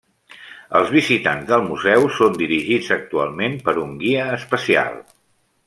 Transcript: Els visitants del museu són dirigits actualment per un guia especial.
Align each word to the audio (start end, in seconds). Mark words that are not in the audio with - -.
Els 0.77 0.93
visitants 0.95 1.45
del 1.51 1.65
museu 1.67 2.07
són 2.15 2.39
dirigits 2.39 2.89
actualment 2.97 3.61
per 3.69 3.77
un 3.85 3.95
guia 4.03 4.25
especial. 4.41 5.01